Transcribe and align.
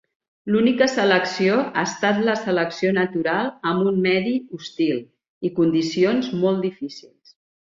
L'única 0.53 0.85
selecció 0.93 1.57
ha 1.65 1.83
estat 1.89 2.21
la 2.29 2.35
selecció 2.47 2.93
natural 2.99 3.51
amb 3.73 3.91
un 3.91 4.01
medi 4.07 4.33
hostil 4.59 4.99
i 5.51 5.55
condicions 5.61 6.33
molt 6.43 6.67
difícils. 6.69 7.37